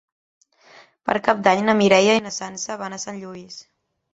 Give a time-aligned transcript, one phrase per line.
[1.09, 3.61] Per Cap d'Any na Mireia i na Sança van a Sant Lluís.